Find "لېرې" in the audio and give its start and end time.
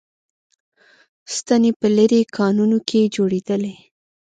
1.95-2.21